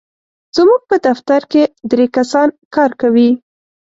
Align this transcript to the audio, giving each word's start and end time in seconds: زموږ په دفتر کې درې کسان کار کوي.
زموږ 0.55 0.81
په 0.89 0.95
دفتر 1.07 1.41
کې 1.51 1.63
درې 1.91 2.05
کسان 2.17 2.47
کار 2.75 2.91
کوي. 3.01 3.29